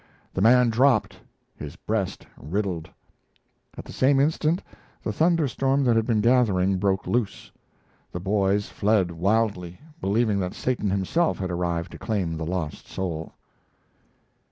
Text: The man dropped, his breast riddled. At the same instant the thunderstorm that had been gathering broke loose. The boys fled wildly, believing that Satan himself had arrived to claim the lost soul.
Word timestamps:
The 0.33 0.41
man 0.41 0.71
dropped, 0.71 1.19
his 1.55 1.75
breast 1.75 2.25
riddled. 2.35 2.89
At 3.77 3.85
the 3.85 3.93
same 3.93 4.19
instant 4.19 4.63
the 5.03 5.13
thunderstorm 5.13 5.83
that 5.83 5.95
had 5.95 6.07
been 6.07 6.21
gathering 6.21 6.79
broke 6.79 7.05
loose. 7.05 7.51
The 8.11 8.19
boys 8.19 8.67
fled 8.67 9.11
wildly, 9.11 9.79
believing 10.01 10.39
that 10.39 10.55
Satan 10.55 10.89
himself 10.89 11.37
had 11.37 11.51
arrived 11.51 11.91
to 11.91 11.99
claim 11.99 12.35
the 12.35 12.47
lost 12.47 12.87
soul. 12.87 13.33